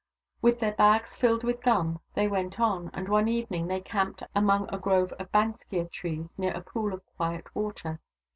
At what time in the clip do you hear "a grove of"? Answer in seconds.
4.73-5.31